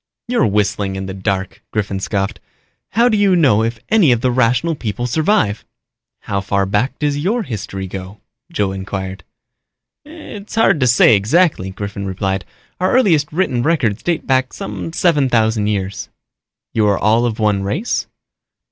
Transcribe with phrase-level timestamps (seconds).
[0.27, 2.39] "You're whistling in the dark," Griffin scoffed.
[2.93, 5.63] "How do you know if any of the Rational People survive?"
[6.21, 8.19] "How far back does your history go?"
[8.51, 9.23] Joe inquired.
[10.03, 12.45] "It's hard to say exactly," Griffin replied.
[12.79, 16.09] "Our earliest written records date back some seven thousand years."
[16.73, 18.07] "You are all of one race?"